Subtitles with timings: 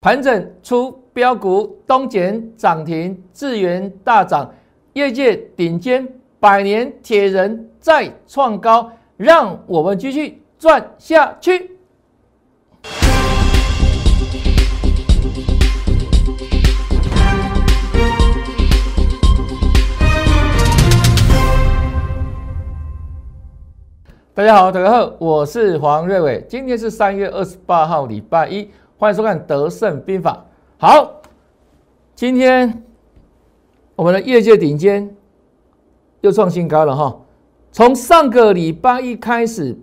[0.00, 4.48] 盘整出标股，东碱涨停，智源大涨，
[4.92, 6.06] 业界顶尖
[6.38, 11.72] 百年铁人再创高，让我们继续赚下去。
[24.32, 28.70] 大家好，大家好，我是黄瑞伟，今天是三月二十八号，礼拜一。
[29.00, 30.44] 欢迎收看《德胜兵法》。
[30.84, 31.20] 好，
[32.16, 32.82] 今天
[33.94, 35.14] 我们的业界顶尖
[36.20, 37.16] 又创新高了哈。
[37.70, 39.78] 从上个礼拜一开始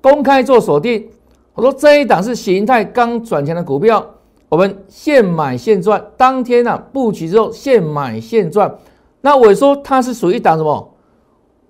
[0.00, 1.08] 公开做锁定，
[1.54, 4.04] 我说这一档是形态刚转强的股票，
[4.48, 6.04] 我们现买现赚。
[6.16, 8.76] 当天呢布局之后现买现赚。
[9.20, 10.92] 那我说它是属于一档什么？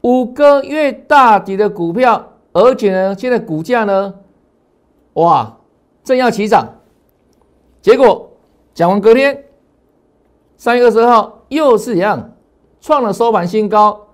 [0.00, 4.14] 五个月大底的股票，而且呢现在股价呢，
[5.12, 5.58] 哇！
[6.04, 6.80] 正要起涨，
[7.80, 8.30] 结果
[8.74, 9.44] 讲完隔天，
[10.56, 12.32] 三月二十号又是一样，
[12.80, 14.08] 创了收盘新高，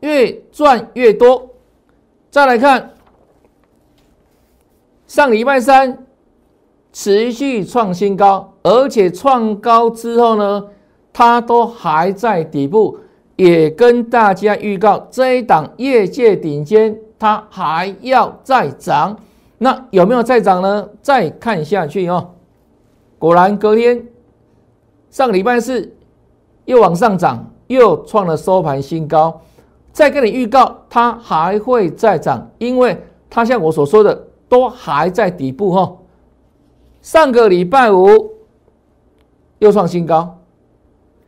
[0.00, 1.50] 越赚越多。
[2.30, 2.94] 再来看
[5.06, 6.06] 上礼拜三
[6.92, 10.64] 持续创新高，而且创高之后呢，
[11.12, 12.98] 它都还在底部，
[13.36, 19.18] 也跟大家预告这一档业界顶尖，它还要再涨。
[19.64, 20.86] 那有没有再涨呢？
[21.00, 22.32] 再看下去哦，
[23.18, 24.06] 果然隔天
[25.08, 25.90] 上个礼拜四
[26.66, 29.40] 又往上涨，又创了收盘新高。
[29.90, 35.96] 再跟你预告，它还会再涨，因为它像我所说的，都还在底部哈。
[37.00, 38.32] 上个礼拜五
[39.60, 40.40] 又创新高，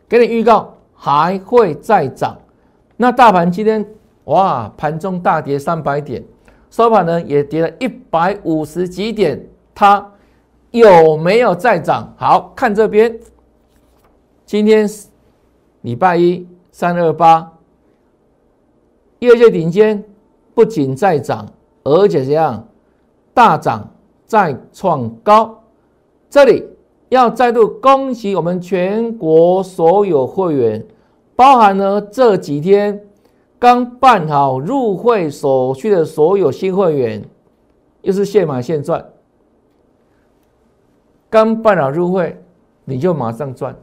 [0.06, 2.36] 给你预告还会再涨。
[2.98, 3.82] 那大盘今天
[4.24, 6.22] 哇，盘中大跌三百点。
[6.70, 10.12] 收盘呢也跌了一百五十几点，它
[10.70, 12.12] 有没有再涨？
[12.16, 13.18] 好看这边，
[14.44, 14.88] 今天
[15.82, 17.52] 礼拜一三二八，
[19.20, 20.04] 业界顶尖
[20.54, 21.46] 不仅在涨，
[21.84, 22.68] 而且怎样
[23.32, 23.88] 大涨
[24.26, 25.62] 再创高。
[26.28, 26.64] 这里
[27.08, 30.84] 要再度恭喜我们全国所有会员，
[31.34, 33.00] 包含呢这几天。
[33.58, 37.24] 刚办好入会手续的所有新会员，
[38.02, 39.04] 又是现买现赚。
[41.30, 42.38] 刚办好入会，
[42.84, 43.74] 你就马上赚。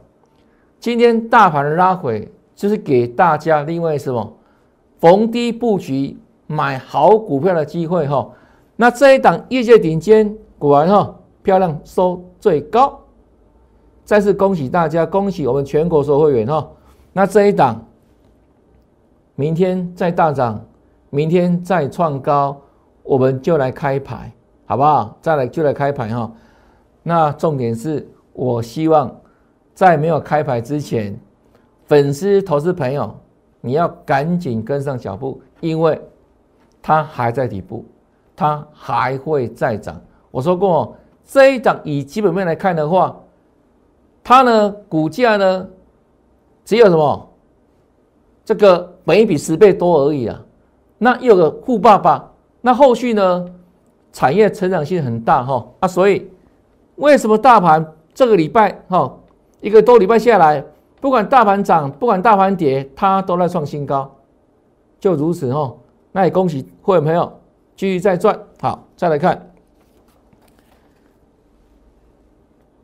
[0.78, 4.36] 今天大盘拉回，就是给大家另外什么
[5.00, 8.30] 逢低布局买好股票的机会哈。
[8.76, 13.00] 那这一档业界顶尖，果然哈漂亮收最高。
[14.04, 16.70] 再次恭喜大家，恭喜我们全国所有会员哈。
[17.12, 17.84] 那这一档。
[19.36, 20.64] 明天再大涨，
[21.10, 22.60] 明天再创高，
[23.02, 24.32] 我们就来开牌，
[24.66, 25.16] 好不好？
[25.20, 26.30] 再来就来开牌哈。
[27.02, 29.14] 那重点是我希望
[29.74, 31.18] 在没有开牌之前，
[31.86, 33.14] 粉丝、投资朋友，
[33.60, 36.00] 你要赶紧跟上脚步，因为
[36.80, 37.84] 它还在底部，
[38.36, 40.00] 它还会再涨。
[40.30, 43.16] 我说过，这一涨以基本面来看的话，
[44.22, 45.68] 它呢股价呢
[46.64, 47.28] 只有什么？
[48.44, 50.40] 这个本一比十倍多而已啊，
[50.96, 52.32] 那又有个富爸爸，
[52.62, 53.44] 那后续呢，
[54.12, 56.30] 产业成长性很大哈啊，所以
[56.96, 59.14] 为什么大盘这个礼拜哈
[59.60, 60.64] 一个多礼拜下来，
[61.02, 64.10] 不管大盘涨，不管大盘跌，它都在创新高，
[64.98, 65.74] 就如此哈，
[66.10, 67.30] 那也恭喜会员朋友
[67.76, 68.38] 继续再赚。
[68.62, 69.50] 好，再来看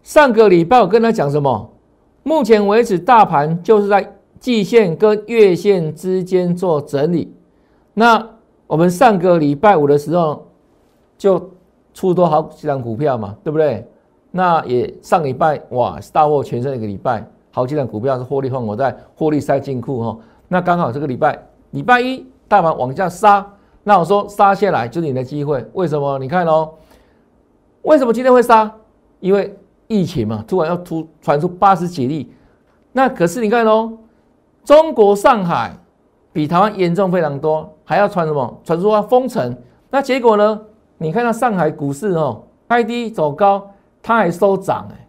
[0.02, 1.70] 上个礼拜我跟他讲什么？
[2.22, 4.16] 目前为止大盘就是在。
[4.40, 7.30] 季线跟月线之间做整理，
[7.92, 8.26] 那
[8.66, 10.48] 我们上个礼拜五的时候
[11.18, 11.50] 就
[11.92, 13.86] 出多好几张股票嘛，对不对？
[14.30, 20.18] 那也上礼拜哇大获全胜一个礼拜，好几张股票是获利放我在获利塞进库哈。
[20.48, 21.38] 那刚好这个礼拜
[21.72, 23.46] 礼拜一大盘往下杀，
[23.84, 25.62] 那我说杀下来就是你的机会。
[25.74, 26.18] 为什么？
[26.18, 26.70] 你看哦，
[27.82, 28.72] 为什么今天会杀？
[29.18, 29.54] 因为
[29.86, 32.32] 疫情嘛，突然要突传出八十几例，
[32.92, 33.98] 那可是你看哦。
[34.70, 35.76] 中国上海
[36.32, 38.60] 比台湾严重非常多，还要传什么？
[38.62, 39.56] 传说要封城。
[39.90, 40.60] 那结果呢？
[40.96, 43.68] 你看到上海股市哦，开低走高，
[44.00, 45.08] 它还收涨哎，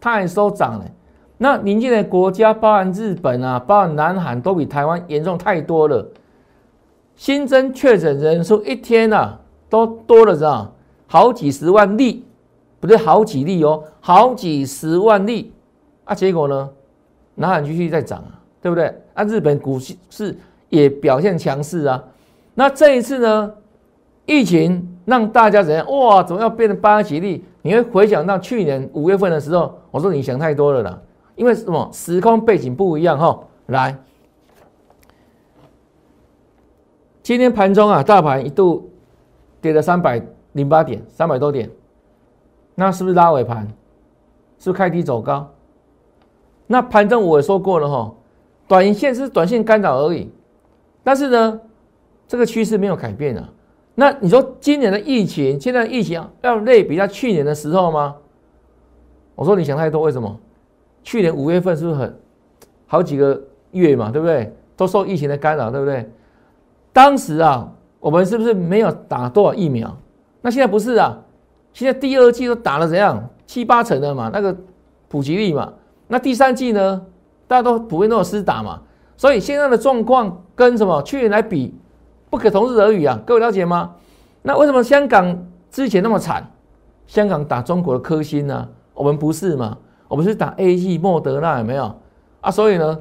[0.00, 0.92] 它还收涨哎。
[1.38, 6.04] 那邻近的国家，包含日本啊，包含南韩，都比台湾严重太多了。
[7.14, 9.38] 新增确诊人数一天啊，
[9.70, 10.44] 都多了是
[11.06, 12.24] 好几十万例，
[12.80, 15.52] 不是好几例哦，好几十万例。
[16.06, 16.70] 啊，结果呢？
[17.36, 18.35] 南韩继续在涨啊。
[18.66, 18.92] 对不对？
[19.14, 20.36] 啊，日本股市
[20.70, 22.02] 也表现强势啊。
[22.54, 23.54] 那这一次呢，
[24.24, 25.88] 疫情让大家怎样？
[25.88, 27.44] 哇，怎么要变成八十几例？
[27.62, 31.00] 你会回想到去年五月份的时候，我说你想太多了啦，
[31.36, 31.88] 因为什么？
[31.92, 33.38] 时空背景不一样哈。
[33.66, 33.96] 来，
[37.22, 38.90] 今天盘中啊，大盘一度
[39.60, 40.20] 跌了三百
[40.54, 41.70] 零八点，三百多点，
[42.74, 43.64] 那是不是拉尾盘？
[44.58, 45.52] 是不是开低走高？
[46.66, 48.12] 那盘中我也说过了哈，
[48.68, 50.30] 短线是短线干扰而已，
[51.04, 51.60] 但是呢，
[52.26, 53.48] 这个趋势没有改变啊。
[53.94, 58.16] 那你说今年的疫情，现在的疫情要类比到去年的时候吗？
[59.34, 60.38] 我说你想太多，为什么？
[61.02, 62.18] 去年五月份是不是很
[62.86, 63.40] 好几个
[63.70, 64.52] 月嘛，对不对？
[64.76, 66.10] 都受疫情的干扰，对不对？
[66.92, 69.96] 当时啊，我们是不是没有打多少疫苗？
[70.42, 71.18] 那现在不是啊，
[71.72, 73.28] 现在第二季都打了怎样？
[73.46, 74.54] 七八成的嘛，那个
[75.08, 75.72] 普及率嘛。
[76.08, 77.06] 那第三季呢，
[77.48, 78.80] 大家都普遍都有施打嘛，
[79.16, 81.74] 所以现在的状况跟什么去年来比？
[82.28, 83.18] 不可同日而语啊！
[83.24, 83.94] 各位了解吗？
[84.42, 86.44] 那为什么香港之前那么惨？
[87.06, 88.68] 香港打中国的科兴呢？
[88.92, 89.78] 我们不是嘛？
[90.08, 91.94] 我们是打 A G 莫德纳有没有
[92.40, 92.50] 啊？
[92.50, 92.98] 所以呢，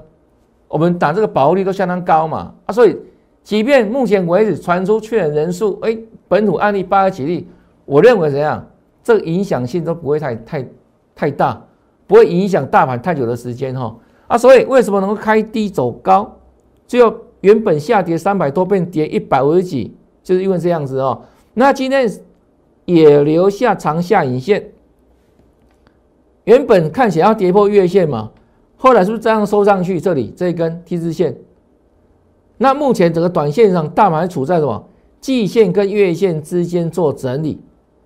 [0.67, 2.71] 我们打这个保护率都相当高嘛啊！
[2.71, 2.95] 所以，
[3.41, 5.97] 即便目前为止传出确诊人数，哎，
[6.27, 7.47] 本土案例八十几例，
[7.85, 8.63] 我认为怎样？
[9.03, 10.67] 这个影响性都不会太太
[11.15, 11.61] 太大，
[12.07, 13.95] 不会影响大盘太久的时间哈
[14.27, 14.37] 啊！
[14.37, 16.37] 所以为什么能够开低走高？
[16.87, 17.13] 最后。
[17.41, 21.21] 原本下跌三百多，变跌一百五十几，就是因为这样子哦。
[21.53, 22.11] 那今天
[22.85, 24.71] 也留下长下影线，
[26.45, 28.31] 原本看起来要跌破月线嘛，
[28.77, 30.01] 后来是不是这样收上去？
[30.01, 31.37] 这里这一根 T 字线。
[32.57, 34.83] 那目前整个短线上，大盘处在什么
[35.21, 37.61] 季线跟月线之间做整理，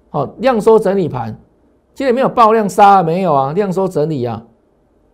[0.09, 1.39] 好量缩整理盘。
[1.93, 4.45] 今天没有爆量杀，啊没有啊，量缩整理啊。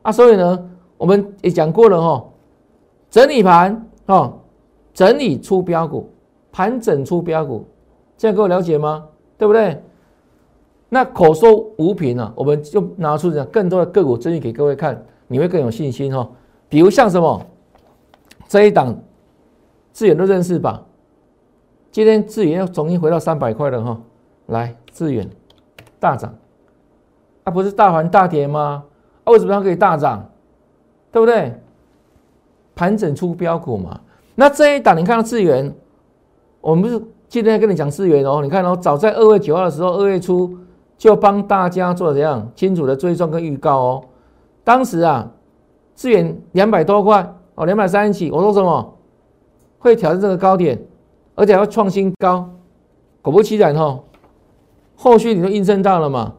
[0.01, 2.25] 啊，所以呢，我们也讲过了哈，
[3.09, 3.88] 整理盘。
[4.07, 4.38] 哦，
[4.94, 6.07] 整理出标股，
[6.51, 7.65] 盘整出标股，
[8.15, 9.03] 这样各位了解吗？
[9.36, 9.81] 对不对？
[10.89, 16.30] 那口说无凭啊，我们就拿出讲更多的个股证据给各位看，你会更有信心哈。
[16.69, 17.41] 比如像什么
[18.48, 18.95] 这一档，
[19.91, 20.83] 智远都认识吧？
[21.91, 24.00] 今天智远要重新回到三百块了哈。
[24.45, 25.27] 来，智远
[26.00, 26.36] 大涨，
[27.44, 28.83] 它不是大盘大跌吗？
[29.24, 30.30] 啊，为什么它可以大涨？
[31.15, 31.50] 对不对？
[32.75, 34.01] 盘整出标股嘛？
[34.35, 35.73] 那这一档你看到资源，
[36.59, 38.41] 我们不是今天跟你讲资源哦？
[38.44, 40.57] 你看哦，早在二月九号的时候，二月初
[40.97, 44.03] 就帮大家做怎样清楚的追踪跟预告哦。
[44.65, 45.31] 当时啊，
[45.94, 48.97] 资源两百多块哦，两百三十几，我说什么
[49.79, 50.77] 会挑战这个高点，
[51.35, 52.50] 而且要创新高。
[53.21, 54.03] 果不其然哦，
[54.97, 56.33] 后续你都印证到了嘛？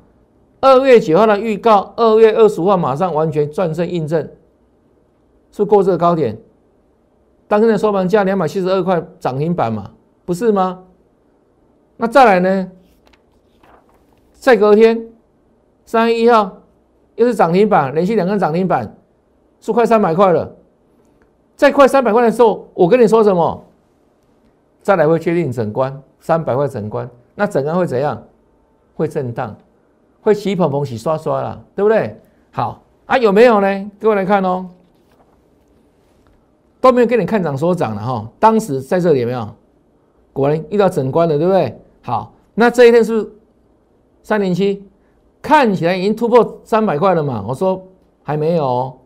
[0.61, 4.28] 二月九号的预告，二月二十五号马上完全转正印证。
[5.56, 6.37] 是过这个高点，
[7.49, 9.91] 当天的收盘价两百七十二块涨停板嘛，
[10.26, 10.85] 不是吗？
[11.97, 12.70] 那再来呢？
[14.35, 15.08] 再隔天
[15.87, 16.58] 三月一号
[17.14, 18.99] 又是涨停板，连续两根涨停板，
[19.58, 20.55] 是快三百块了。
[21.56, 23.64] 在快三百块的时候，我跟你说什么？
[24.82, 28.23] 再来会确定整关三百块整关，那整关会怎样？
[28.94, 29.56] 会震荡，
[30.20, 32.20] 会起捧捧起刷刷了，对不对？
[32.50, 33.91] 好啊，有没有呢？
[33.99, 34.69] 各位来看哦。
[36.81, 39.49] 都没有给你看涨说涨了哈，当时在这里有没有？
[40.32, 41.81] 果然遇到整关了，对不对？
[42.02, 43.26] 好，那这一天是
[44.23, 44.84] 三零七，
[45.40, 47.44] 看起来已经突破三百块了嘛？
[47.49, 47.82] 我说
[48.23, 48.99] 还没有，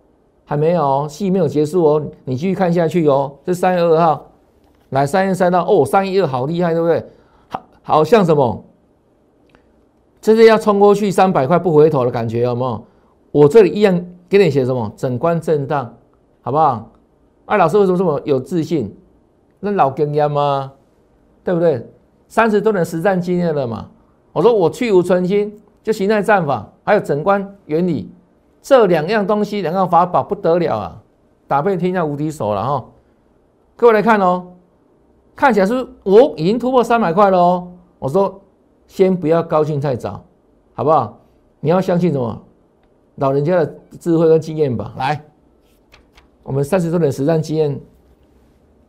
[0.44, 3.32] 还没有，戏没有结束哦，你继续看下去哦。
[3.44, 4.26] 这三月二号，
[4.88, 7.06] 来三月三号哦，三月二好厉害，对不对？
[7.48, 8.64] 好，好像什么？
[10.20, 12.84] 这是要冲过去三百块不回头的感觉，有没有？
[13.30, 14.92] 我这里一样给你写什么？
[14.96, 15.94] 整关震荡，
[16.42, 16.90] 好不好？
[17.50, 18.97] 哎，老师为什么这么有自信？
[19.59, 20.73] 那老经验吗？
[21.42, 21.85] 对不对？
[22.28, 23.88] 三十多年实战经验了嘛。
[24.33, 28.09] 我说我去无存心，就形态战法，还有整关原理
[28.62, 31.02] 这两样东西，两样法宝不得了啊！
[31.49, 32.85] 打遍天下无敌手了哈。
[33.75, 34.47] 各位来看哦，
[35.35, 37.73] 看起来是我已经突破三百块了哦。
[37.99, 38.40] 我说
[38.87, 40.23] 先不要高兴太早，
[40.73, 41.19] 好不好？
[41.59, 42.40] 你要相信什么？
[43.16, 44.95] 老人家的智慧跟经验吧。
[44.97, 45.21] 来。
[46.50, 47.80] 我们三十多年实战经验，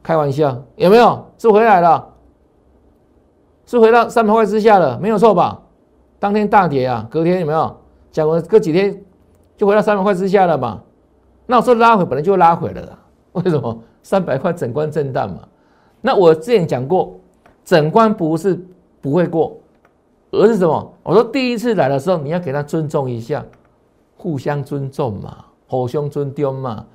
[0.01, 1.23] 开玩笑有没有？
[1.37, 2.11] 是回来了，
[3.67, 5.61] 是回到三百块之下了，没有错吧？
[6.17, 7.77] 当天大跌啊，隔天有没有？
[8.11, 8.99] 讲完隔几天
[9.55, 10.81] 就回到三百块之下了嘛？
[11.45, 12.97] 那我说拉回本来就拉回了，
[13.33, 13.79] 为什么？
[14.01, 15.47] 三百块整关震荡嘛。
[16.01, 17.15] 那我之前讲过，
[17.63, 18.59] 整关不是
[19.01, 19.55] 不会过，
[20.31, 20.93] 而是什么？
[21.03, 23.45] 我说第一次来的时候，你要给他尊重一下，
[24.17, 26.87] 互相尊重嘛，互相尊重嘛。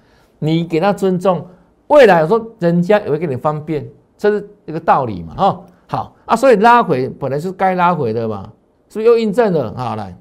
[0.47, 1.45] 你给他尊重，
[1.88, 3.87] 未来我说人家也会给你方便，
[4.17, 5.61] 这是一个道理嘛，哈。
[5.88, 8.50] 好啊，所以拉回本来是该拉回的嘛，
[8.88, 9.73] 是不是又印证了？
[9.76, 10.17] 好，来，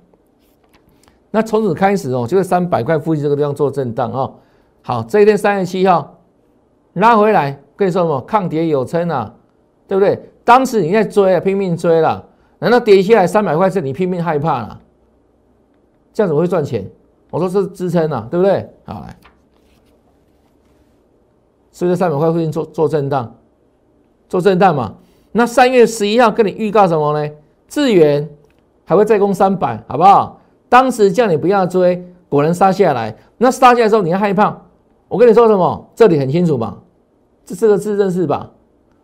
[1.31, 4.35] 那从此开始哦，就在三百块附近这个地方做震荡哦。
[4.83, 6.19] 好，这一天三月七号
[6.93, 8.21] 拉回来，跟你说什么？
[8.21, 9.33] 抗跌有撑啊，
[9.87, 10.29] 对不对？
[10.43, 12.23] 当时你在追啊，拼命追了，
[12.59, 14.79] 难道跌下来三百块是你拼命害怕了？
[16.13, 16.87] 这样怎么会赚钱？
[17.31, 18.69] 我说是支撑啊，对不对？
[18.85, 19.17] 好来，
[21.75, 23.35] 所以在三百块附近做做震荡，
[24.29, 24.95] 做震荡嘛。
[25.33, 27.29] 那三月十一号跟你预告什么呢？
[27.67, 28.29] 智源
[28.85, 30.39] 还会再攻三百，好不好？
[30.69, 33.13] 当时叫你不要追，果然杀下来。
[33.37, 34.57] 那杀下来之后你要害怕，
[35.09, 35.89] 我跟你说什么？
[35.93, 36.81] 这里很清楚吧？
[37.43, 38.49] 这四个字认识吧？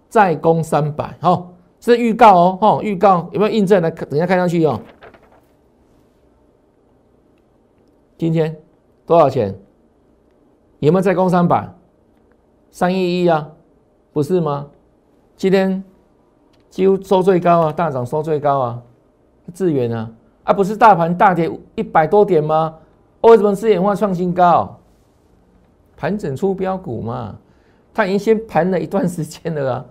[0.07, 1.51] 再攻三百，好，
[1.81, 3.83] 是预告哦，哈，预告有没有印证？
[3.83, 4.79] 来，等一下看上去哦。
[8.17, 8.55] 今天
[9.05, 9.59] 多少钱？
[10.79, 11.69] 有没有再攻三百？
[12.71, 13.49] 三一一啊，
[14.13, 14.67] 不是吗？
[15.35, 15.83] 今天
[16.69, 18.81] 几乎收最高啊，大涨收最高啊，
[19.53, 20.09] 智远啊，
[20.45, 22.75] 啊不是大盘大跌一百多点吗？
[23.21, 24.79] 为什么四眼化创新高？
[25.97, 27.35] 盘整出标股嘛，
[27.93, 29.85] 他已经先盘了一段时间了啊，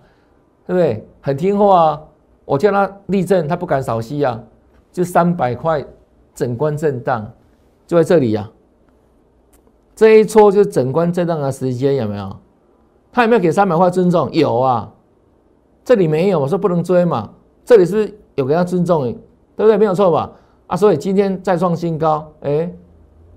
[0.65, 1.07] 对不对？
[1.21, 2.01] 很听话啊，
[2.45, 4.43] 我叫他立正，他不敢扫息啊，
[4.91, 5.85] 就三百块
[6.33, 7.31] 整关震荡。
[7.85, 8.49] 就在这里呀，
[9.95, 12.37] 这一撮就整关震荡的时间，有没有？
[13.11, 14.31] 他有没有给三百块尊重？
[14.31, 14.91] 有啊，
[15.83, 17.29] 这里没有，我说不能追嘛。
[17.65, 19.03] 这里是有给他尊重？
[19.03, 19.77] 对不对？
[19.77, 20.31] 没有错吧？
[20.67, 22.71] 啊，所以今天再创新高，哎，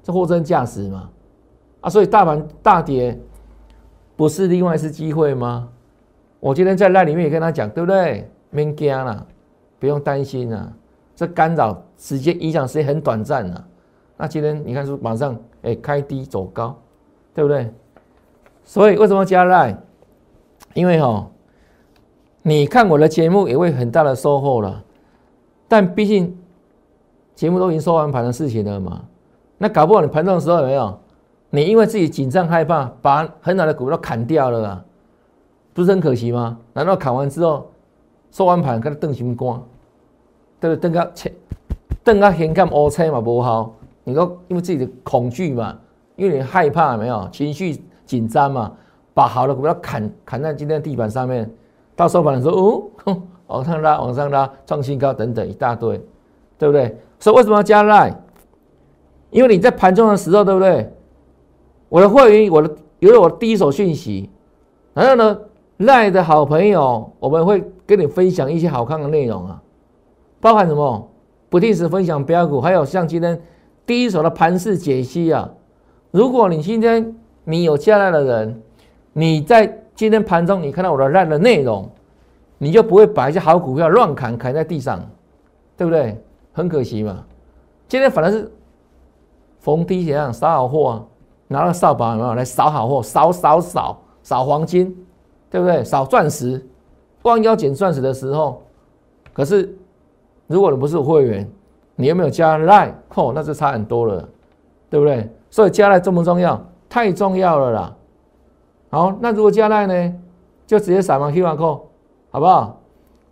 [0.02, 1.10] 这货真价实嘛？
[1.80, 3.18] 啊，所以大盘大跌
[4.16, 5.68] 不是另外是机会吗？
[6.40, 8.30] 我今天在那里面也跟他讲，对不对？
[8.50, 9.26] 没惊了，
[9.80, 10.72] 不用担心啊，
[11.16, 13.64] 这干扰时间影响时间很短暂啊。
[14.16, 16.78] 那今天你看是马上哎开低走高，
[17.34, 17.68] 对不对？
[18.64, 19.76] 所以为什么加赖？
[20.72, 21.30] 因为哈，
[22.42, 24.82] 你看我的节目也会很大的收获了。
[25.68, 26.36] 但毕竟
[27.34, 29.04] 节目都已经收完盘的事情了嘛，
[29.58, 30.98] 那搞不好你盘中的时候有没有？
[31.50, 34.84] 你因为自己紧张害怕，把很好的股票砍掉了啊，
[35.72, 36.58] 不是很可惜吗？
[36.72, 37.70] 难道砍完之后
[38.32, 39.62] 收完盘跟他瞪心光，
[40.58, 40.80] 对不对？
[40.80, 41.32] 瞪个切，
[42.02, 43.72] 瞪个先看乌车嘛不好。
[44.02, 45.78] 你说，因为自己的恐惧嘛，
[46.16, 48.72] 因为你害怕没有情绪紧张嘛，
[49.12, 51.50] 把好的股票砍砍在今天地板上面，
[51.96, 56.00] 到收盘的时候，哦， 往上拉，往上拉，创新高等等一大堆，
[56.58, 56.96] 对不对？
[57.18, 58.14] 所以为什么要加赖？
[59.30, 60.92] 因为你在盘中的时候，对不对？
[61.88, 64.30] 我的会员，我的有了我的第一手讯息，
[64.92, 65.38] 然后呢，
[65.78, 69.62] 赖的好朋友，我们会跟你分享一些好看的内容啊，
[70.40, 71.08] 包含什么？
[71.48, 73.40] 不定时分享标股，还有像今天。
[73.86, 75.46] 第一手的盘势解析啊！
[76.10, 78.62] 如果你今天你有加来的人，
[79.12, 81.88] 你在今天盘中你看到我的烂的内容，
[82.58, 85.00] 你就不会把一些好股票乱砍砍在地上，
[85.76, 86.20] 对不对？
[86.52, 87.24] 很可惜嘛。
[87.86, 88.50] 今天反而是
[89.60, 91.04] 逢低怎样扫好货啊，
[91.48, 94.96] 拿了扫把有没有来扫好货，扫扫扫扫黄金，
[95.50, 95.84] 对不对？
[95.84, 96.64] 扫钻石，
[97.22, 98.62] 弯腰捡钻石的时候，
[99.32, 99.76] 可是
[100.46, 101.48] 如果你不是会员。
[101.96, 104.28] 你有没有加赖哦，那就差很多了，
[104.90, 105.30] 对不对？
[105.48, 106.60] 所以加 line 重不重要？
[106.94, 107.96] 太重要了啦！
[108.88, 110.14] 好，那如果加 line 呢，
[110.64, 111.80] 就直接扫描 QR code，
[112.30, 112.80] 好不好？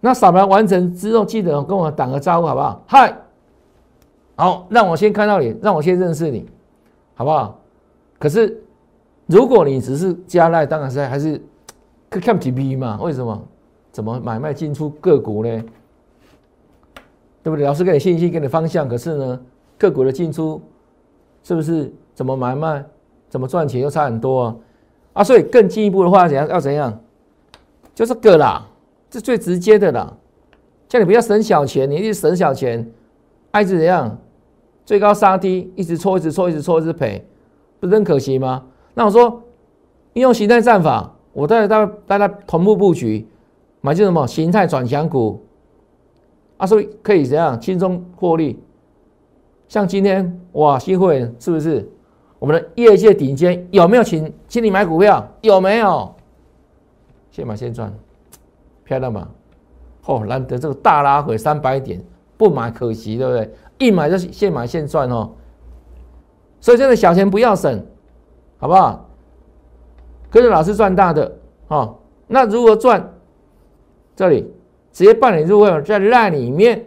[0.00, 2.82] 那扫描完成之后，记得跟我打个招呼，好不好？
[2.88, 3.16] 嗨，
[4.34, 6.44] 好，让我先看到你，让我先认识你，
[7.14, 7.56] 好不好？
[8.18, 8.60] 可是
[9.26, 11.40] 如果你只是加 line，当然是还是
[12.10, 12.98] 看 T V 嘛？
[13.00, 13.40] 为什么？
[13.92, 15.64] 怎么买卖进出个股呢？
[17.44, 17.64] 对不对？
[17.64, 19.40] 老师给你信息，给你方向，可是呢，
[19.78, 20.60] 个股的进出
[21.44, 22.84] 是不是怎么买卖、
[23.32, 24.56] 怎么赚钱又差很多啊？
[25.14, 27.00] 啊，所以更进一步的话，怎样要怎样？
[27.94, 28.68] 就这个啦，
[29.08, 30.14] 这最直接的啦。
[30.86, 32.92] 叫你不要省小钱，你一直省小钱，
[33.58, 34.18] 一直怎样？
[34.84, 37.26] 最高杀低，一直搓，一直搓，一直搓，一直赔，
[37.80, 38.66] 不是很可惜吗？
[38.92, 39.42] 那我说，
[40.12, 43.26] 应用形态战法，我带大大家同步布局，
[43.80, 45.42] 买进什么形态转强股。
[46.58, 48.60] 啊，所以可以怎样轻松获利？
[49.68, 51.90] 像今天哇，新会员是不是
[52.42, 53.64] 我们的业界顶尖？
[53.70, 55.24] 有没有请请你买股票？
[55.42, 56.12] 有没有？
[57.30, 57.94] 现买现赚，
[58.82, 59.28] 漂亮吧？
[60.06, 62.02] 哦，难得这个大拉回三百点，
[62.36, 63.54] 不买可惜，对不对？
[63.78, 65.30] 一买就现买现赚哦。
[66.60, 67.86] 所以现在小钱不要省，
[68.58, 69.08] 好不好？
[70.28, 71.96] 跟着老师赚大的哦。
[72.26, 73.08] 那如何赚？
[74.16, 74.52] 这里。
[74.90, 76.86] 直接办理入会，在 LINE 里面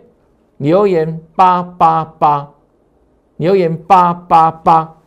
[0.57, 2.51] 留言八八八，
[3.37, 4.97] 留言八八八，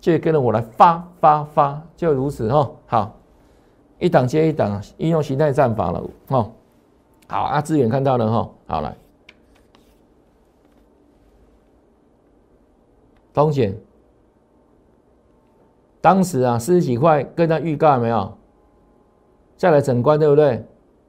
[0.00, 2.70] 就跟着我来发发发，就如此哈。
[2.86, 3.16] 好，
[3.98, 6.50] 一档接一档，应用形态战法了哈。
[7.26, 8.50] 好，阿志远看到了哈。
[8.66, 8.96] 好来，
[13.32, 13.76] 风险，
[16.00, 18.32] 当时啊四十几块，跟他预告有没有？
[19.56, 20.64] 再来整关对不对？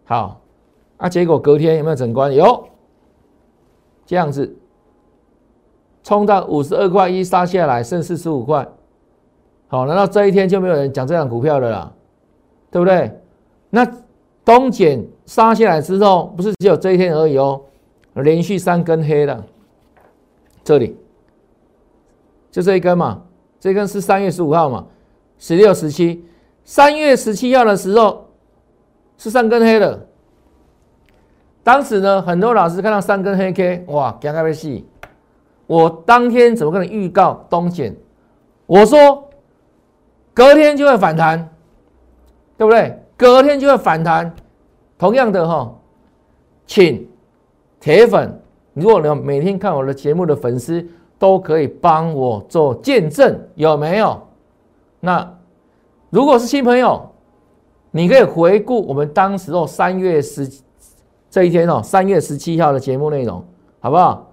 [0.06, 0.42] 好，
[0.98, 2.34] 啊，结果隔天有没有整关？
[2.34, 2.68] 有，
[4.08, 4.58] 这样子，
[6.04, 8.68] 冲到五十二块一杀下来，剩四十五块。
[9.70, 11.94] 好，难道这一天就没有人讲这张股票的啦？
[12.72, 13.12] 对不对？
[13.70, 13.88] 那
[14.44, 17.62] 东简杀下来之后，不是只有这一天而已哦，
[18.16, 19.44] 连续三根黑的，
[20.64, 20.98] 这里
[22.50, 23.22] 就这一根嘛，
[23.60, 24.88] 这根是三月十五号嘛，
[25.38, 26.26] 十六、十七，
[26.64, 28.26] 三月十七号的时候
[29.20, 30.08] 是三根黑的。
[31.62, 34.88] 当时呢，很多老师看到三根黑 K，哇，惊开被戏。
[35.68, 37.96] 我当天怎么跟你预告东简？
[38.66, 39.29] 我说
[40.34, 41.50] 隔天就会反弹，
[42.58, 42.98] 对不对？
[43.18, 44.34] 隔天就会反弹。
[44.98, 45.74] 同样的哈，
[46.68, 47.08] 请
[47.80, 48.42] 铁粉，
[48.74, 50.86] 如果你每天看我的节目的粉丝，
[51.18, 54.22] 都可以帮我做见证，有没有？
[55.00, 55.38] 那
[56.10, 57.10] 如果是新朋友，
[57.92, 60.50] 你可以回顾我们当时哦三月十
[61.30, 63.44] 这一天哦，三月十七号的节目内容，
[63.80, 64.32] 好不好？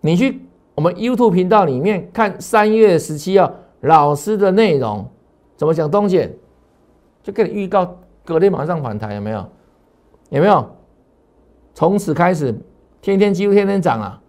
[0.00, 0.42] 你去
[0.74, 5.06] 我们 YouTube 频道里面看三月十七号老师的内容，
[5.62, 6.28] 怎么讲东西，
[7.22, 9.46] 就给你预告隔天马上反弹，有没有？
[10.30, 10.68] 有没有？
[11.72, 12.52] 从此开始，
[13.00, 14.20] 天天几乎天天涨啊！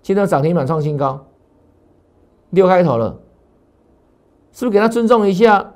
[0.00, 1.26] 今天涨停板创新高，
[2.48, 3.18] 六开头了，
[4.50, 5.74] 是不是给他尊重一下？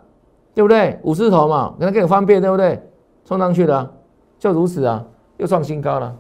[0.55, 0.99] 对不对？
[1.03, 2.83] 五字头嘛，给他更方便，对不对？
[3.27, 3.93] 冲上去的，
[4.39, 5.05] 就如此啊，
[5.37, 6.17] 又创新高了，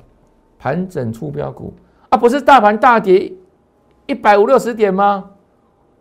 [0.59, 1.73] 盘整出标股
[2.11, 3.33] 啊，不是大盘大跌
[4.05, 5.31] 一百五六十点吗？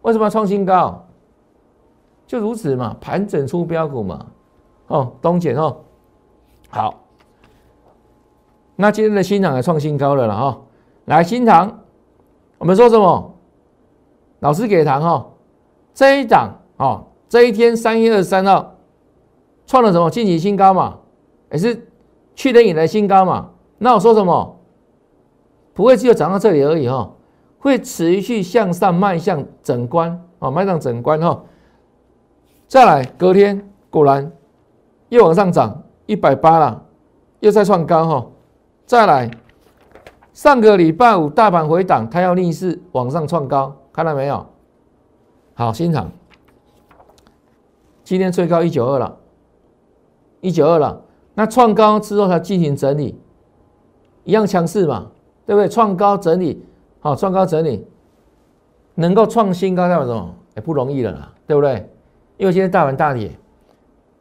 [0.01, 1.07] 为什么要创新高？
[2.25, 4.25] 就如此嘛，盘整出标股嘛，
[4.87, 5.77] 哦，东姐哦，
[6.69, 6.99] 好。
[8.75, 10.61] 那今天的新塘也创新高了了哈，
[11.05, 11.79] 来新塘，
[12.57, 13.33] 我们说什么？
[14.39, 15.27] 老师给糖哈，
[15.93, 18.75] 这一档哦，这一天三月二十三号
[19.67, 20.97] 创了什么近期新高嘛？
[21.51, 21.87] 也是
[22.35, 23.51] 去年以来新高嘛？
[23.77, 24.59] 那我说什么？
[25.73, 27.11] 不会只有涨到这里而已哈，
[27.59, 31.43] 会持续向上迈向整关啊，迈向整关哈。
[32.67, 34.31] 再来隔天果然
[35.09, 36.83] 又往上涨一百八了，
[37.39, 38.27] 又再创高哈。
[38.85, 39.29] 再来，
[40.33, 44.45] 上个礼拜五大盘回档，它要逆势往上创高，看到没有？
[45.53, 46.11] 好，欣赏。
[48.03, 49.17] 今天最高一九二了，
[50.41, 51.01] 一九二了。
[51.35, 53.17] 那创高之后它进行整理，
[54.23, 55.11] 一样强势嘛，
[55.45, 55.69] 对不对？
[55.69, 56.65] 创高整理，
[56.99, 57.87] 好，创高整理，
[58.95, 60.35] 能够创新高代表什么？
[60.55, 61.89] 也不容易了啦，对不对？
[62.37, 63.31] 因为现在大盘大跌，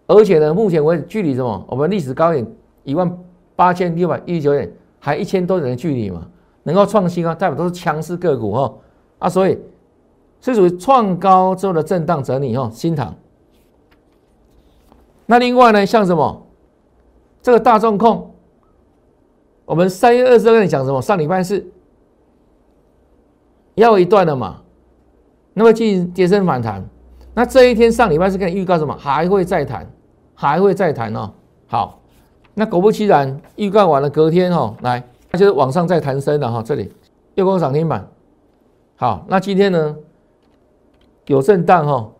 [0.07, 1.65] 而且呢，目前为止距离什么？
[1.69, 2.47] 我们历史高点
[2.85, 3.19] 一万。
[3.55, 6.27] 八千六百一十九点，还一千多点的距离嘛，
[6.63, 8.75] 能够创新啊，代表都是强势个股哈
[9.19, 9.57] 啊，所以
[10.41, 13.15] 是属于创高之后的震荡整理哈，新塘。
[15.27, 16.47] 那另外呢，像什么
[17.43, 18.35] 这个大众控，
[19.67, 21.01] 我们三月二十二跟你讲什么？
[21.01, 21.65] 上礼拜是
[23.75, 24.63] 要一段了嘛，
[25.53, 26.85] 那么进行跌升反弹，
[27.35, 28.97] 那这一天上礼拜是跟你预告什么？
[28.97, 29.87] 还会再谈，
[30.35, 31.31] 还会再谈哦。
[31.67, 31.99] 好。
[32.55, 36.63] 那果不其然，预告完了，隔天哈来，那就是往上再弹升了哈。
[36.63, 36.93] 这里
[37.35, 38.07] 又攻涨停板，
[38.97, 39.97] 好，那今天呢
[41.25, 42.11] 有震荡哈，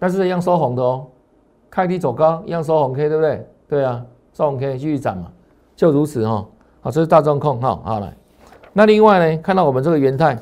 [0.00, 1.06] 但是一样收红的哦，
[1.70, 3.46] 开低走高，一样收红 K，对不对？
[3.68, 4.04] 对啊，
[4.34, 5.30] 收红 K 继续涨嘛，
[5.76, 6.44] 就如此哈。
[6.80, 8.12] 好，这是大众控哈，好来。
[8.72, 10.36] 那另外呢，看到我们这个元泰，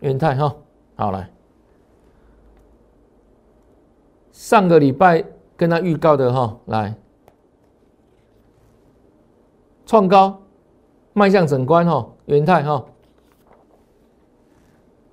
[0.00, 0.54] 元泰哈，
[0.98, 1.30] 好来，
[4.30, 5.24] 上个礼拜。
[5.58, 6.94] 跟他预告的哈，来
[9.84, 10.40] 创高，
[11.12, 12.84] 迈向整关哈，元泰哈。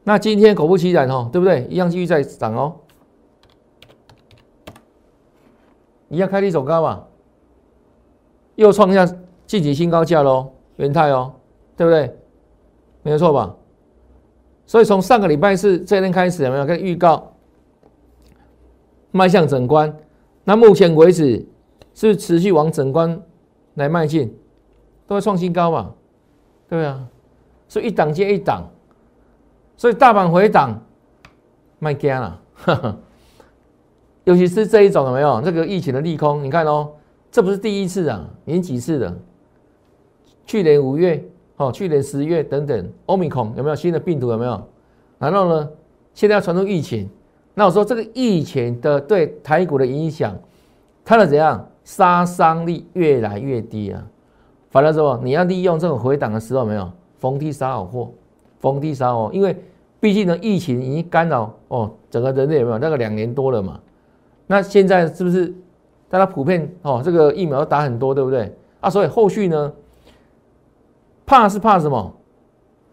[0.03, 1.63] 那今天果不其然哈，对不对？
[1.63, 2.75] 一样继续在涨哦，
[6.09, 7.07] 一样开低走高嘛，
[8.53, 9.03] 又创下
[9.47, 11.33] 近期新高价喽，元泰哦，
[11.75, 12.15] 对不对？
[13.01, 13.55] 没有错吧？
[14.65, 17.33] 所以从上个礼拜四这天开始，有没有跟预告
[19.11, 19.95] 迈向整关？
[20.43, 21.45] 那目前为止
[21.93, 23.21] 是持续往整关
[23.75, 24.35] 来迈进，
[25.07, 25.93] 都会创新高嘛？
[26.67, 27.07] 对啊，
[27.67, 28.69] 所以一档接一档，
[29.77, 30.83] 所以大盘回档
[31.79, 32.41] 卖家了，
[34.25, 35.41] 尤其是这一种有没有？
[35.41, 36.91] 这个疫情的利空，你看哦，
[37.31, 39.15] 这不是第一次啊，已经几次了。
[40.45, 41.23] 去年五月，
[41.57, 44.29] 哦，去年十一月等等，欧米孔有没有新的病毒？
[44.31, 44.61] 有没有？
[45.17, 45.69] 然后呢，
[46.13, 47.09] 现在要传出疫情。
[47.53, 50.37] 那我说这个疫情的对台股的影响，
[51.05, 54.05] 它的怎样杀伤力越来越低啊？
[54.69, 58.11] 反而说你要利用这种回档的时候，没有逢低杀好货，
[58.59, 59.55] 逢低杀哦，因为
[60.01, 63.79] 毕竟呢，疫情已经干扰哦，整个人类有没有那个两年多了嘛？
[64.47, 65.53] 那现在是不是
[66.09, 68.53] 大家普遍哦，这个疫苗打很多，对不对？
[68.81, 69.73] 啊，所以后续呢，
[71.25, 72.13] 怕是怕什么？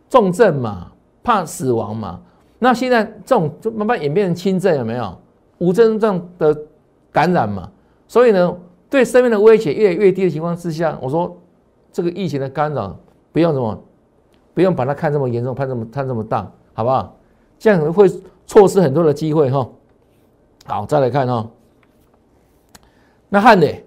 [0.08, 0.92] 重症嘛，
[1.22, 2.20] 怕死亡嘛。
[2.58, 5.18] 那现在这种就慢慢演变成轻症，有没有
[5.58, 6.56] 无症状的
[7.10, 7.70] 感染嘛？
[8.06, 8.56] 所以呢，
[8.90, 11.36] 对生命的威胁越来越低的情况之下，我说
[11.90, 12.96] 这个疫情的干扰
[13.32, 13.82] 不用什么，
[14.54, 17.16] 不用把它看这么严重，看这么看这么大，好不好？
[17.58, 18.06] 这样会
[18.46, 19.68] 错失很多的机会哈。
[20.66, 21.48] 好，再来看哈，
[23.28, 23.84] 那汉磊，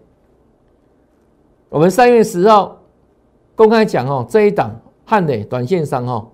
[1.69, 2.77] 我们三月十号
[3.56, 6.30] 公开讲哦，这一档汉磊短线上哈。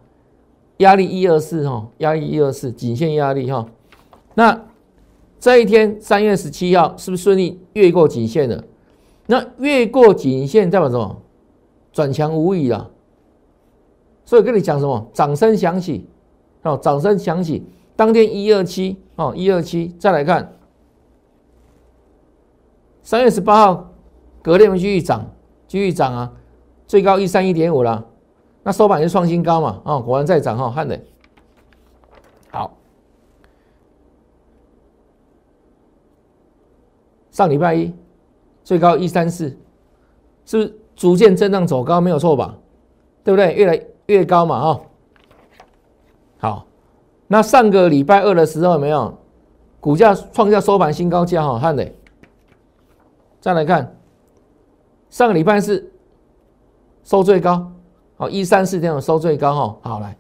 [0.78, 3.68] 压力一二四哈，压力一二四，颈线压力哈。
[4.34, 4.66] 那
[5.40, 8.64] 这一天三月十七号是不是顺利越过颈线了？
[9.28, 11.22] 那越过颈线代表什么？
[11.94, 12.90] 转强无疑了。
[14.26, 15.08] 所以跟你讲什么？
[15.14, 16.08] 掌声响起
[16.64, 17.64] 哦，掌声响起。
[17.96, 19.94] 当天一二七哦，一二七。
[20.00, 20.54] 再来看
[23.04, 23.92] 三月十八号，
[24.42, 25.30] 隔天继续涨，
[25.68, 26.34] 继续涨啊，
[26.92, 28.06] 最高一三一点五了。
[28.64, 29.82] 那收盘是创新高嘛？
[29.86, 31.02] 啊，果然在涨哈，汉磊。
[32.50, 32.76] 好，
[37.32, 37.96] 上礼拜一
[38.62, 39.58] 最高一三四，
[40.46, 42.02] 是不是逐渐震荡走高？
[42.02, 42.58] 没有错吧？
[43.24, 43.54] 对不对？
[43.54, 44.82] 越来越高嘛，哈。
[46.40, 46.66] 好，
[47.28, 49.18] 那上个礼拜二的时候有没有
[49.80, 51.42] 股价创下收盘新高价？
[51.42, 51.96] 哈，汉磊。
[53.40, 53.98] 再来看
[55.10, 55.91] 上个礼拜是
[57.04, 57.72] 收最高。
[58.16, 60.16] 好，一三四点五收最高哈，好来，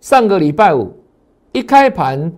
[0.00, 0.92] 上个礼拜五
[1.52, 2.32] 一开盘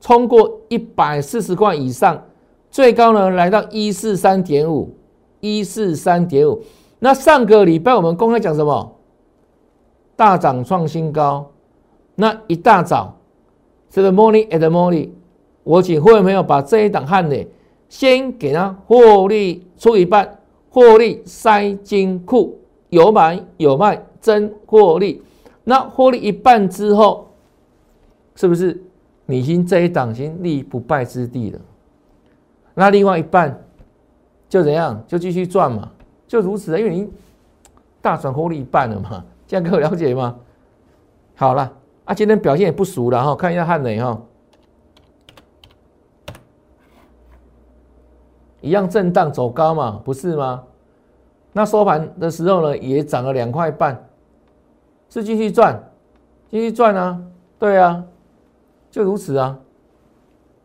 [0.00, 2.22] 冲过一百四十块以上，
[2.70, 4.96] 最高呢来到一四三点五，
[5.40, 6.62] 一四三点五。
[6.98, 8.96] 那上个礼拜我们公开讲什么？
[10.16, 11.50] 大涨创新高。
[12.14, 13.18] 那一大早
[13.90, 15.10] 这个 morning at morning，
[15.62, 17.36] 我请会员朋友把这一档汉呢。
[17.90, 20.38] 先给他获利出一半，
[20.70, 25.20] 获利塞金库，有买有卖，真获利。
[25.64, 27.32] 那获利一半之后，
[28.36, 28.80] 是不是
[29.26, 31.58] 你已经这一档已经立不败之地了？
[32.74, 33.62] 那另外一半
[34.48, 35.02] 就怎样？
[35.08, 35.90] 就继续赚嘛，
[36.28, 37.10] 就如此因为你
[38.00, 40.36] 大赚获利一半了嘛，这样各位了解吗？
[41.34, 41.72] 好了，
[42.04, 44.22] 啊，今天表现也不俗了哈，看一下汉磊哈。
[48.60, 50.62] 一样震荡走高嘛，不是吗？
[51.52, 54.08] 那收盘的时候呢，也涨了两块半，
[55.08, 55.82] 是继续赚，
[56.48, 57.20] 继续赚啊，
[57.58, 58.04] 对啊，
[58.90, 59.58] 就如此啊。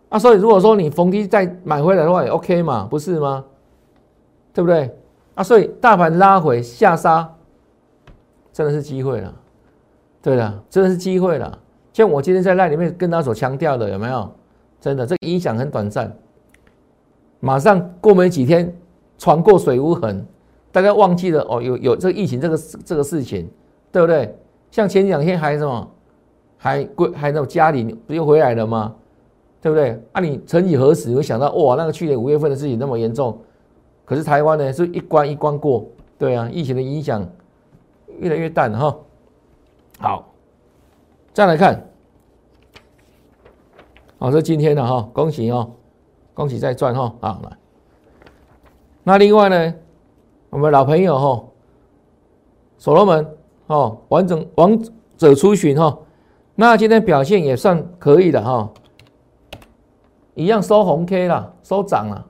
[0.10, 3.43] 啊，所以如果说你逢低再买回来的话，也 OK 嘛，不是吗？
[4.53, 4.95] 对不对？
[5.34, 7.27] 啊，所以大盘拉回下杀，
[8.53, 9.34] 真的是机会了，
[10.21, 11.58] 对了，真的是机会了。
[11.91, 14.31] 像我今天在那里面跟他所强调的，有没有？
[14.79, 16.15] 真的，这影响很短暂。
[17.45, 18.75] 马上过没几天，
[19.19, 20.25] 船过水无痕，
[20.71, 23.47] 大家忘记了哦，有有这个疫情这个这个事情，
[23.91, 24.36] 对不对？
[24.71, 25.88] 像前两天还什么，
[26.58, 28.95] 还归还那种家里不又回来了吗？
[29.62, 30.01] 对不对？
[30.12, 33.38] 啊，你曾几何时会想到哇，那个去年五月份的事情那么严重？
[34.05, 35.86] 可是台湾呢是一关一关过，
[36.17, 37.23] 对啊，疫情的影响
[38.17, 38.97] 越来越淡哈。
[39.99, 40.34] 好，
[41.31, 41.88] 再来看，
[44.17, 45.69] 好，这今天的哈，恭喜哦。
[46.36, 47.58] 恭喜再赚哈啊来，
[49.04, 49.74] 那另外呢，
[50.50, 51.43] 我们老朋友哈，
[52.78, 53.26] 所罗门
[53.67, 54.78] 哦，完整王
[55.17, 55.98] 者出巡哈，
[56.54, 58.69] 那今天表现也算可以的哈，
[60.34, 62.28] 一样收红 K 了，收涨了，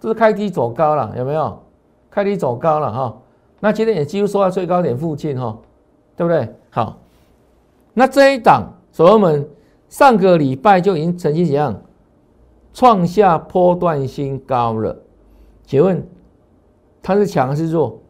[0.00, 1.62] 这是开低走高了，有没有？
[2.10, 3.16] 开低走高了哈，
[3.60, 5.56] 那今天也几乎收在最高点附近哈，
[6.16, 6.52] 对不对？
[6.70, 6.98] 好，
[7.92, 9.48] 那这一档所罗门
[9.88, 11.80] 上个礼拜就已经曾经怎样？
[12.74, 14.94] 创下波段新高了，
[15.64, 16.04] 请问
[17.00, 18.00] 它是强还是弱？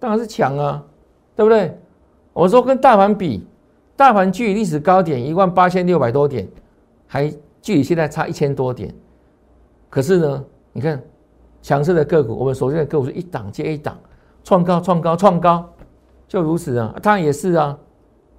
[0.00, 0.82] 当然是强啊，
[1.36, 1.78] 对不对？
[2.32, 3.46] 我说跟大盘比，
[3.94, 6.48] 大盘距离历史高点一万八千六百多点，
[7.06, 8.94] 还距离现在差一千多点。
[9.90, 11.02] 可是呢，你看
[11.60, 13.98] 强势的个股，我们所见的个股是一档接一档，
[14.42, 15.68] 创高、创高、创高，
[16.26, 16.94] 就如此啊。
[17.02, 17.78] 它也是啊，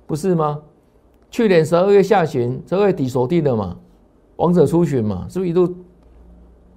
[0.07, 0.59] 不是吗？
[1.29, 3.77] 去年十二月下旬、十二月底锁定的嘛。
[4.37, 5.75] 王者出巡嘛，是不是一路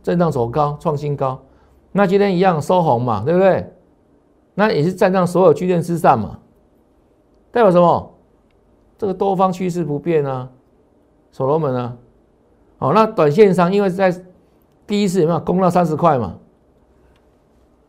[0.03, 1.40] 震荡走高，创新高？
[1.92, 3.73] 那今天一样收红嘛，对不对？
[4.55, 6.40] 那也是站上所有均线之上嘛，
[7.51, 8.14] 代表什么？
[8.99, 10.51] 这个多方趋势不变啊，
[11.33, 11.96] 所罗门啊，
[12.79, 14.14] 好，那短线上因为在
[14.87, 16.37] 第一次有没有攻到三十块嘛？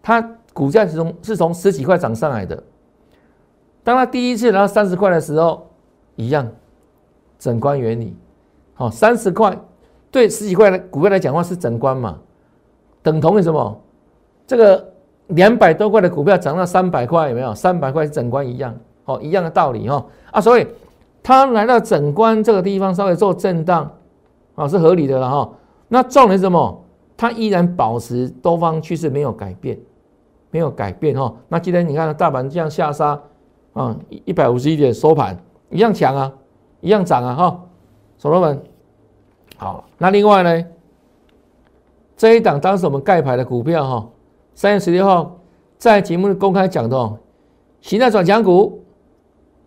[0.02, 0.22] 它
[0.54, 2.64] 股价是从是从十几块涨上来的。
[3.84, 5.70] 当它第一次来到三十块的时候，
[6.16, 6.50] 一样，
[7.40, 8.16] 整关原理，
[8.82, 9.56] 哦，三十块
[10.10, 12.18] 对十几块的股票来讲话是整关嘛，
[13.04, 13.80] 等同于什么？
[14.48, 14.94] 这个
[15.28, 17.54] 两百多块的股票涨到三百块，有没有？
[17.54, 20.66] 三百块是整关一样，哦，一样的道理哈啊，所以
[21.22, 23.92] 它来到整关这个地方稍微做震荡，
[24.56, 25.50] 啊，是合理的了哈。
[25.88, 26.84] 那重点是什么？
[27.16, 29.80] 它依然保持多方趋势没有改变，
[30.50, 31.32] 没有改变哈。
[31.50, 33.22] 那今天你看大盘这样下杀。
[33.74, 35.38] 啊，一百五十一点收盘
[35.70, 36.30] 一样强啊，
[36.82, 37.64] 一样涨啊哈，
[38.18, 38.62] 所罗门，
[39.62, 40.66] 好，那另外呢，
[42.18, 44.10] 这一档当时我们盖牌的股票哈，
[44.56, 45.38] 三月十六号
[45.78, 47.20] 在节目公开讲的哦，
[47.80, 48.84] 形态转强股，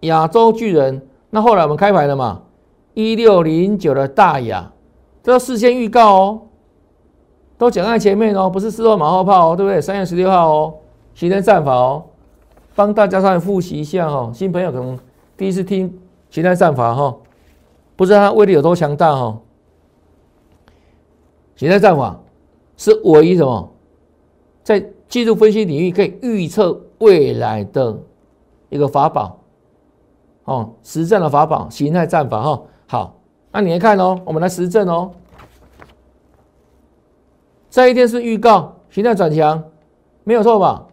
[0.00, 2.42] 亚洲巨人，那后来我们开牌了嘛，
[2.94, 4.72] 一六零九的大亚，
[5.22, 6.42] 这事先预告哦，
[7.56, 9.80] 都讲在前面哦，不是事后马后炮哦，对不对？
[9.80, 10.74] 三月十六号哦，
[11.14, 12.02] 形态战法哦。
[12.74, 14.98] 帮大家再复习一下哈，新朋友可能
[15.36, 15.96] 第一次听
[16.30, 17.14] 形态战法哈，
[17.94, 19.38] 不知道它威力有多强大哈。
[21.64, 22.20] 形态战法
[22.76, 23.72] 是唯一什么，
[24.62, 27.98] 在技术分析领域可以预测未来的
[28.68, 29.40] 一个法宝
[30.44, 32.62] 哦，实战的法宝，形态战法哈。
[32.86, 33.18] 好，
[33.50, 35.10] 那你来看哦，我们来实证哦。
[37.70, 39.64] 这一天是预告形态转强，
[40.22, 40.86] 没有错吧？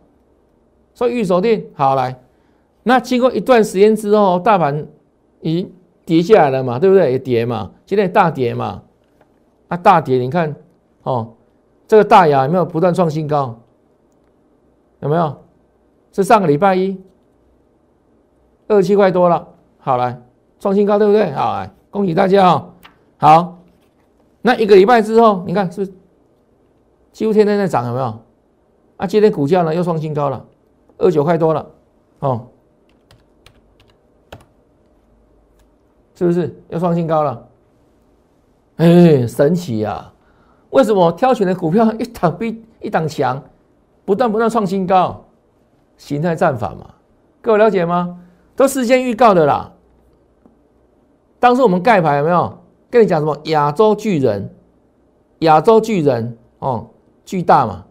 [0.93, 2.17] 所以预锁定好来，
[2.84, 4.88] 那经过一段时间之后，大盘
[5.41, 5.73] 已经
[6.05, 7.12] 跌下来了嘛，对不对？
[7.12, 8.84] 也跌嘛，今天大跌嘛，
[9.71, 10.53] 啊大跌，你看
[11.03, 11.34] 哦，
[11.88, 13.57] 这个大雅有没有不断创新高？
[14.99, 15.38] 有没有？
[16.12, 17.01] 是上个礼拜一，
[18.67, 19.47] 二十七块多了，
[19.79, 20.21] 好来
[20.60, 21.31] 创新高，对不对？
[21.31, 22.73] 好来，恭喜大家哦。
[23.15, 23.60] 好，
[24.41, 25.88] 那一个礼拜之后，你看是
[27.13, 28.19] 几乎天天在涨，有没有？
[28.97, 30.45] 啊，今天股价呢又创新高了。
[30.97, 31.65] 二九块多了，
[32.19, 32.47] 哦，
[36.13, 37.47] 是不是又创新高了？
[38.81, 40.11] 哎，神奇呀！
[40.71, 43.39] 为什么挑选的股票一档比一档强，
[44.05, 45.23] 不断不断创新高？
[45.97, 46.95] 形态战法嘛，
[47.43, 48.17] 各位了解吗？
[48.55, 49.73] 都事先预告的啦。
[51.39, 52.57] 当时我们盖牌有没有
[52.89, 53.37] 跟你讲什么？
[53.43, 54.51] 亚洲巨人，
[55.39, 56.89] 亚洲巨人哦，
[57.23, 57.85] 巨大嘛，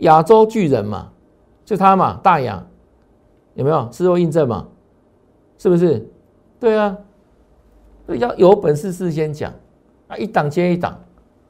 [0.00, 1.12] 亚洲巨人嘛。
[1.64, 2.66] 就他嘛，大雅
[3.54, 4.68] 有没有事后印证嘛？
[5.56, 6.06] 是不是？
[6.58, 6.98] 对啊，
[8.06, 9.50] 要有本事事先讲
[10.10, 11.00] 啊，一档接一档。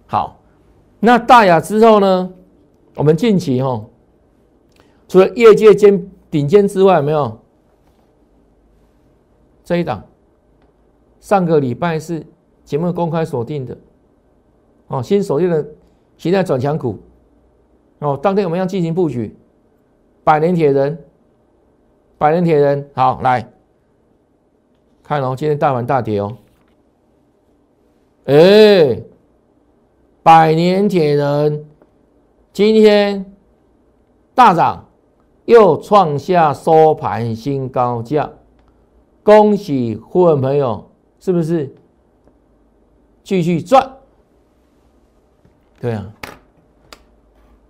[0.07, 0.39] 好，
[1.01, 2.33] 那大雅之后呢？
[2.97, 3.83] 我们近期哈，
[5.09, 7.41] 除了业界尖顶尖之外，没有
[9.65, 10.05] 这一档。
[11.21, 12.27] 上个礼拜是
[12.65, 13.77] 节目公开锁定的
[14.89, 15.67] 哦，新锁定的
[16.17, 16.99] 现在转强股
[18.01, 19.35] 哦，当天我们要进行布局。
[20.25, 21.03] 百年铁人，
[22.19, 23.49] 百年铁人，好来
[25.03, 26.37] 看哦，今天大盘大跌哦，
[28.31, 29.03] 哎，
[30.23, 31.67] 百年铁人
[32.53, 33.35] 今天
[34.37, 34.87] 大涨，
[35.47, 38.31] 又创下收盘新高价，
[39.25, 40.89] 恭喜会员朋友，
[41.19, 41.75] 是不是
[43.25, 43.97] 继续赚？
[45.81, 46.15] 对啊，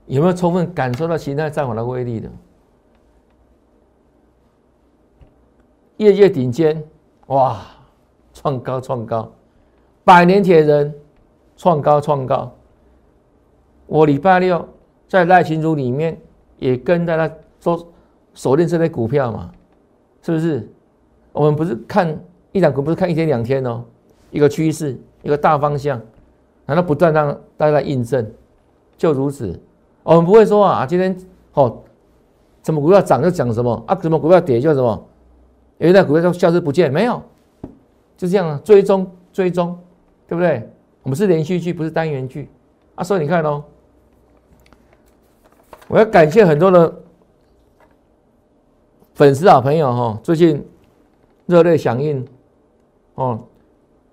[0.05, 2.31] 有没有充分感受到形态战法的威力的？
[5.96, 6.85] 业界顶尖，
[7.29, 7.62] 哇，
[8.35, 9.33] 创高创高，
[10.11, 10.92] 百年铁人
[11.57, 12.53] 创高创高。
[13.87, 14.68] 我礼拜六
[15.07, 16.20] 在赖群组里面
[16.59, 17.87] 也跟大家说
[18.35, 19.53] 锁定这类股票嘛，
[20.20, 20.68] 是不是？
[21.31, 22.20] 我们不是看
[22.51, 23.85] 一两股，不是看一天两天哦，
[24.33, 26.01] 一个趋势，一个大方向，
[26.66, 28.29] 难道不断让大家来印证？
[28.96, 29.61] 就如此，
[30.03, 31.16] 我们不会说啊，今天
[31.55, 31.85] 哦，
[32.64, 35.07] 什么股票涨就讲什么啊，什么股票跌就什么。
[35.79, 37.23] 有一代股票就消失不见，没有，
[38.16, 39.79] 就这样啊追踪追踪，
[40.31, 40.71] 对不对？
[41.03, 42.49] 我们是连续剧，不是单元剧
[42.95, 43.03] 啊。
[43.03, 43.64] 所以你看哦，
[45.88, 46.95] 我要感谢很多的
[49.14, 50.64] 粉丝好朋友哈，最近
[51.47, 52.25] 热烈响应
[53.16, 53.47] 哦，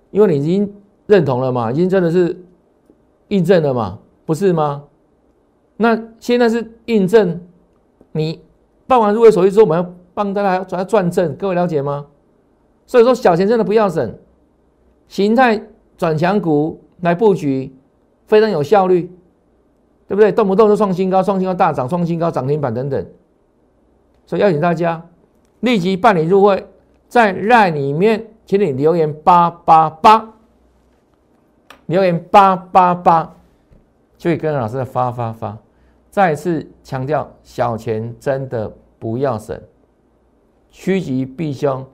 [0.09, 0.73] 因为你已经
[1.05, 2.35] 认同了嘛，已经真的是
[3.27, 4.85] 印证了嘛，不是吗？
[5.77, 7.39] 那现在是印证，
[8.13, 8.41] 你
[8.87, 9.93] 办完入会手续之后，我们要。
[10.17, 12.07] 帮大家转转正，各位了解吗？
[12.87, 14.17] 所以说小钱真的不要省，
[15.07, 15.61] 形态
[15.97, 17.75] 转强股来布局
[18.25, 19.11] 非常有效率，
[20.07, 20.31] 对不对？
[20.31, 23.05] 动不动就创新高，创新高大涨，创新高涨停板等等。
[24.25, 25.03] 所以邀请大家
[25.61, 26.67] 立即办理入会，
[27.07, 30.33] 在赖里面，请你留言八八八，
[31.87, 33.35] 留言八八八，
[34.17, 35.57] 就可以跟老师发发发。
[36.09, 39.59] 再次强调，小钱真的不要省，
[40.69, 41.85] 趋吉避凶，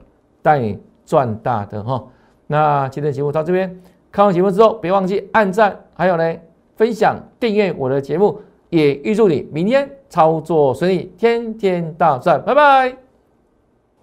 [0.42, 2.04] 带你赚大的哈。
[2.46, 3.80] 那今天节目到这边，
[4.14, 6.36] 看完节目之后，别忘记按赞，还有呢，
[6.76, 12.96] 分享、订阅我的节目，也预祝你明天操作顺利，天天大赚，拜拜。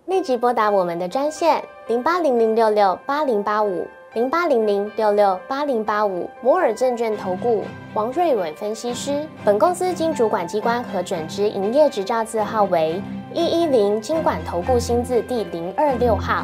[0.08, 9.26] 立即拨打我们的专线零八零零六六八零八五零八零零六六八零八五摩尔证券投顾王瑞伟分析师。
[9.46, 13.02] 本公司经主管机关核准之营业执照字号为
[13.34, 16.44] 一一零金管投顾新字第零二六号。